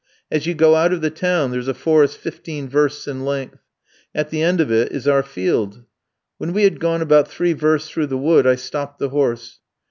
[0.31, 3.59] As you go out of the town there's a forest fifteen versts in length.
[4.15, 5.83] At the end of it is our field.
[6.39, 9.59] When we had gone about three versts through the wood I stopped the horse.